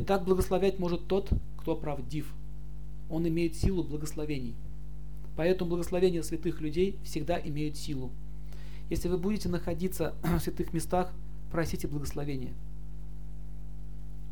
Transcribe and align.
Итак, 0.00 0.24
благословять 0.24 0.78
может 0.78 1.08
тот, 1.08 1.28
кто 1.56 1.74
правдив. 1.74 2.32
Он 3.10 3.26
имеет 3.26 3.56
силу 3.56 3.82
благословений. 3.82 4.54
Поэтому 5.36 5.70
благословения 5.70 6.22
святых 6.22 6.60
людей 6.60 6.96
всегда 7.02 7.36
имеют 7.36 7.76
силу. 7.76 8.12
Если 8.90 9.08
вы 9.08 9.18
будете 9.18 9.48
находиться 9.48 10.14
в 10.22 10.38
святых 10.38 10.72
местах, 10.72 11.12
просите 11.50 11.88
благословения. 11.88 12.54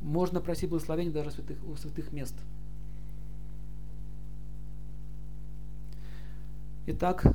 Можно 0.03 0.41
просить 0.41 0.71
благословения 0.71 1.13
даже 1.13 1.33
святых, 1.33 1.59
у 1.67 1.75
святых 1.75 2.13
мест. 2.13 2.37
Итак, 6.87 7.35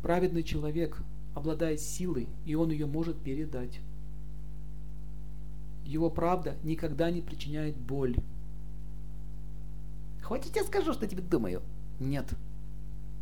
праведный 0.00 0.44
человек 0.44 0.96
обладает 1.34 1.82
силой, 1.82 2.26
и 2.46 2.54
он 2.54 2.70
ее 2.70 2.86
может 2.86 3.18
передать. 3.18 3.82
Его 5.90 6.08
правда 6.08 6.54
никогда 6.62 7.10
не 7.10 7.20
причиняет 7.20 7.76
боль. 7.76 8.14
Хочешь, 10.22 10.52
я 10.54 10.62
скажу, 10.62 10.92
что 10.92 11.08
тебе 11.08 11.20
думаю? 11.20 11.62
Нет, 11.98 12.32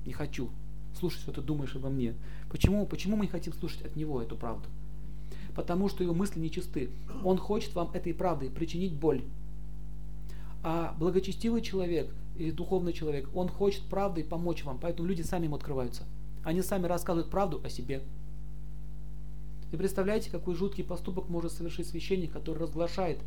не 0.05 0.13
хочу 0.13 0.51
слушать, 0.95 1.23
что 1.23 1.33
ты 1.33 1.41
думаешь 1.41 1.75
обо 1.75 1.89
мне. 1.89 2.13
Почему, 2.51 2.85
почему 2.85 3.17
мы 3.17 3.25
не 3.25 3.31
хотим 3.31 3.55
слушать 3.55 3.87
от 3.87 3.97
него 3.97 4.21
эту 4.21 4.37
правду? 4.37 4.69
Потому 5.57 5.89
что 5.89 6.05
его 6.05 6.13
мысли 6.13 6.41
нечисты. 6.41 6.91
Он 7.25 7.39
хочет 7.39 7.75
вам 7.75 7.91
этой 7.95 8.13
правдой 8.13 8.51
причинить 8.51 8.93
боль. 8.93 9.23
А 10.63 10.95
благочестивый 10.99 11.63
человек 11.63 12.13
или 12.37 12.51
духовный 12.51 12.93
человек, 12.93 13.31
он 13.35 13.49
хочет 13.49 13.85
правдой 13.85 14.25
помочь 14.25 14.63
вам, 14.65 14.79
поэтому 14.79 15.09
люди 15.09 15.23
сами 15.23 15.47
ему 15.47 15.57
открываются. 15.57 16.03
Они 16.45 16.61
сами 16.61 16.85
рассказывают 16.85 17.31
правду 17.31 17.63
о 17.65 17.71
себе. 17.71 18.03
И 19.71 19.77
представляете, 19.77 20.31
какой 20.31 20.55
жуткий 20.55 20.85
поступок 20.85 21.29
может 21.29 21.53
совершить 21.53 21.87
священник, 21.87 22.33
который 22.33 22.59
разглашает 22.59 23.19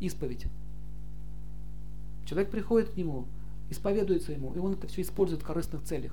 исповедь. 0.00 0.46
Человек 2.24 2.50
приходит 2.50 2.90
к 2.90 2.96
нему, 2.96 3.26
исповедуется 3.70 4.32
ему, 4.32 4.54
и 4.54 4.58
он 4.58 4.72
это 4.72 4.86
все 4.86 5.02
использует 5.02 5.42
в 5.42 5.46
корыстных 5.46 5.82
целях. 5.82 6.12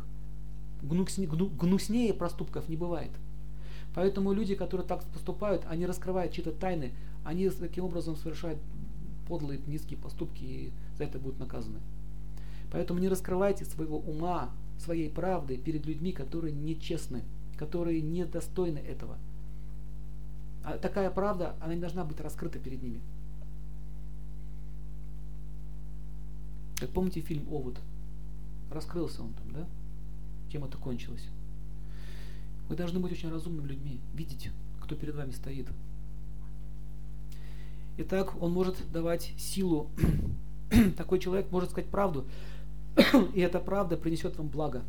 Гнуснее 0.82 2.14
проступков 2.14 2.68
не 2.68 2.76
бывает. 2.76 3.12
Поэтому 3.96 4.34
люди, 4.34 4.56
которые 4.56 4.86
так 4.86 5.04
поступают, 5.06 5.64
они 5.70 5.86
раскрывают 5.86 6.34
чьи-то 6.34 6.52
тайны, 6.52 6.92
они 7.24 7.50
таким 7.50 7.86
образом 7.86 8.16
совершают 8.16 8.60
подлые, 9.28 9.62
низкие 9.66 9.98
поступки 9.98 10.44
и 10.44 10.72
за 10.98 11.06
это 11.06 11.20
будут 11.20 11.40
наказаны. 11.40 11.80
Поэтому 12.72 13.00
не 13.00 13.08
раскрывайте 13.08 13.66
своего 13.66 14.00
ума, 14.00 14.52
своей 14.78 15.10
правды 15.10 15.58
перед 15.58 15.86
людьми, 15.86 16.12
которые 16.12 16.54
нечестны, 16.54 17.22
которые 17.56 18.02
недостойны 18.02 18.80
этого. 18.80 19.18
А 20.64 20.78
такая 20.78 21.10
правда, 21.12 21.56
она 21.60 21.76
не 21.76 21.82
должна 21.82 22.06
быть 22.06 22.20
раскрыта 22.22 22.58
перед 22.58 22.82
ними. 22.82 23.02
Как 26.80 26.90
помните 26.90 27.22
фильм 27.22 27.48
«Овод»? 27.54 27.80
Раскрылся 28.72 29.22
он 29.22 29.34
там, 29.34 29.52
да? 29.52 29.68
Чем 30.52 30.64
это 30.64 30.78
кончилось? 30.78 31.28
Вы 32.70 32.76
должны 32.76 33.00
быть 33.00 33.12
очень 33.12 33.30
разумными 33.30 33.68
людьми, 33.68 34.00
видеть, 34.14 34.50
кто 34.82 34.96
перед 34.96 35.16
вами 35.16 35.32
стоит. 35.32 35.68
Итак, 37.98 38.42
он 38.42 38.52
может 38.52 38.92
давать 38.92 39.34
силу. 39.38 39.90
Такой 40.98 41.20
человек 41.20 41.52
может 41.52 41.72
сказать 41.72 41.90
правду, 41.90 42.26
и 43.34 43.42
эта 43.42 43.60
правда 43.60 43.98
принесет 43.98 44.38
вам 44.38 44.48
благо, 44.48 44.84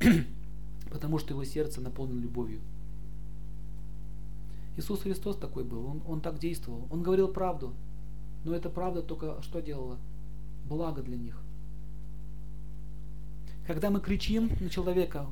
потому 0.90 1.18
что 1.18 1.34
его 1.34 1.44
сердце 1.44 1.80
наполнено 1.80 2.20
любовью. 2.20 2.60
Иисус 4.76 5.02
Христос 5.02 5.36
такой 5.36 5.64
был, 5.64 5.86
он, 5.86 6.02
он 6.06 6.20
так 6.20 6.38
действовал. 6.38 6.86
Он 6.90 7.02
говорил 7.02 7.28
правду, 7.28 7.74
но 8.44 8.54
эта 8.54 8.68
правда 8.68 9.02
только 9.02 9.40
что 9.42 9.60
делала? 9.60 9.98
Благо 10.68 11.02
для 11.02 11.16
них. 11.16 11.40
Когда 13.66 13.90
мы 13.90 14.00
кричим 14.00 14.50
на 14.60 14.68
человека, 14.68 15.26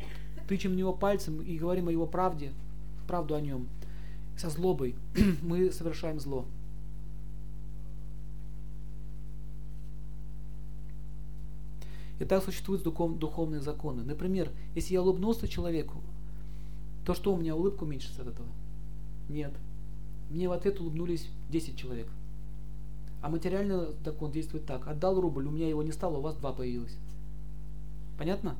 тычем 0.48 0.72
в 0.72 0.76
него 0.76 0.92
пальцем 0.92 1.42
и 1.42 1.58
говорим 1.58 1.88
о 1.88 1.92
его 1.92 2.06
правде, 2.06 2.52
правду 3.06 3.34
о 3.34 3.40
нем, 3.40 3.68
со 4.36 4.48
злобой, 4.48 4.96
мы 5.42 5.70
совершаем 5.70 6.18
зло. 6.18 6.46
И 12.18 12.24
так 12.24 12.42
существуют 12.42 12.82
духов, 12.82 13.18
духовные 13.18 13.60
законы. 13.60 14.02
Например, 14.04 14.50
если 14.74 14.94
я 14.94 15.02
улыбнулся 15.02 15.48
человеку, 15.48 16.00
то 17.04 17.12
что 17.12 17.34
у 17.34 17.36
меня 17.36 17.54
улыбка 17.54 17.82
уменьшится 17.84 18.22
от 18.22 18.28
этого? 18.28 18.48
Нет. 19.28 19.52
Мне 20.30 20.48
в 20.48 20.52
ответ 20.52 20.80
улыбнулись 20.80 21.28
10 21.50 21.76
человек. 21.76 22.08
А 23.22 23.28
материально 23.28 23.88
закон 24.04 24.32
действует 24.32 24.66
так. 24.66 24.86
Отдал 24.86 25.20
рубль, 25.20 25.46
у 25.46 25.50
меня 25.50 25.68
его 25.68 25.82
не 25.82 25.92
стало, 25.92 26.18
у 26.18 26.20
вас 26.20 26.36
два 26.36 26.52
появилось. 26.52 26.96
Понятно? 28.18 28.56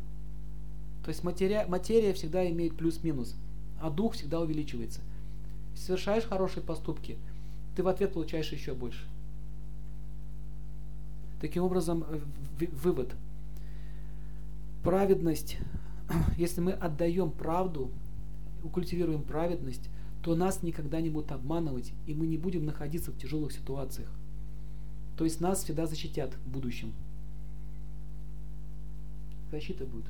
То 1.04 1.10
есть 1.10 1.22
материя, 1.22 1.66
материя 1.66 2.14
всегда 2.14 2.48
имеет 2.50 2.76
плюс-минус, 2.76 3.36
а 3.80 3.90
дух 3.90 4.14
всегда 4.14 4.40
увеличивается. 4.40 5.00
Совершаешь 5.74 6.24
хорошие 6.24 6.62
поступки, 6.62 7.18
ты 7.76 7.82
в 7.82 7.88
ответ 7.88 8.14
получаешь 8.14 8.50
еще 8.52 8.72
больше. 8.72 9.04
Таким 11.40 11.64
образом, 11.64 12.04
э, 12.08 12.20
вывод. 12.72 13.14
Праведность, 14.82 15.58
если 16.38 16.62
мы 16.62 16.72
отдаем 16.72 17.30
правду, 17.30 17.90
культивируем 18.72 19.22
праведность, 19.22 19.90
то 20.24 20.34
нас 20.34 20.62
никогда 20.62 21.02
не 21.02 21.10
будут 21.10 21.32
обманывать, 21.32 21.92
и 22.06 22.14
мы 22.14 22.26
не 22.26 22.38
будем 22.38 22.64
находиться 22.64 23.12
в 23.12 23.18
тяжелых 23.18 23.52
ситуациях. 23.52 24.08
То 25.18 25.24
есть 25.24 25.38
нас 25.38 25.62
всегда 25.62 25.86
защитят 25.86 26.34
в 26.34 26.48
будущем. 26.48 26.94
Защита 29.50 29.84
будет. 29.84 30.06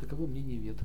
Таково 0.00 0.26
мнение 0.26 0.56
вет. 0.56 0.78